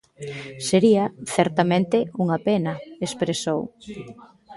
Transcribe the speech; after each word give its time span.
Sería, 0.67 1.03
certamente, 1.35 1.97
unha 2.23 2.37
pena, 2.47 2.73
expresou. 3.05 3.61